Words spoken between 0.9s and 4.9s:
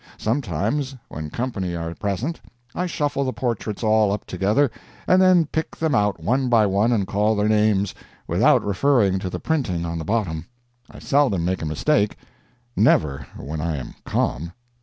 when company are present I shuffle the portraits all up together,